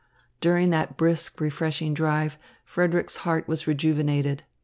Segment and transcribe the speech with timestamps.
[0.39, 4.41] During that brisk, refreshing drive Frederick's heart was rejuvenated.